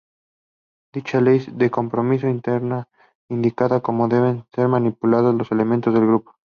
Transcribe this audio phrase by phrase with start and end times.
[0.91, 2.89] Dicha ley de composición interna
[3.29, 6.31] indica cómo deben ser manipulados los elementos del grupo.